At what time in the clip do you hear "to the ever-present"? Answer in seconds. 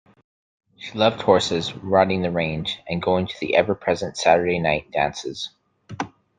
3.27-4.17